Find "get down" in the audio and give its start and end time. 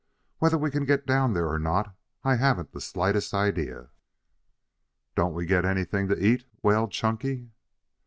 0.85-1.33